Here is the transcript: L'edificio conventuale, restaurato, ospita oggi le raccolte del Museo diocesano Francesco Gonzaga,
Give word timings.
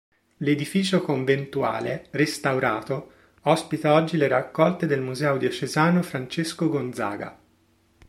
L'edificio 0.37 0.99
conventuale, 1.03 2.07
restaurato, 2.09 3.11
ospita 3.41 3.93
oggi 3.93 4.17
le 4.17 4.27
raccolte 4.27 4.87
del 4.87 4.99
Museo 5.01 5.37
diocesano 5.37 6.01
Francesco 6.01 6.69
Gonzaga, 6.69 7.39